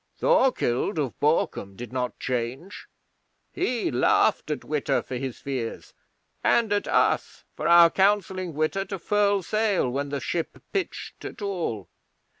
[0.17, 2.87] Thorkild of Borkum did not change.
[3.51, 5.93] He laughed at Witta for his fears,
[6.43, 11.43] and at us for our counselling Witta to furl sail when the ship pitched at
[11.43, 11.87] all.